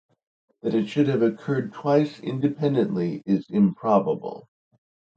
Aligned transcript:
That 0.63 0.73
it 0.73 0.87
should 0.87 1.07
have 1.09 1.21
occurred 1.21 1.73
twice 1.73 2.19
independently 2.21 3.21
is 3.27 3.45
improbable. 3.51 4.49